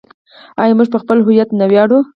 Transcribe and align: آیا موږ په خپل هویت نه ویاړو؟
آیا 0.61 0.73
موږ 0.77 0.87
په 0.93 0.97
خپل 1.03 1.17
هویت 1.25 1.49
نه 1.59 1.65
ویاړو؟ 1.69 1.99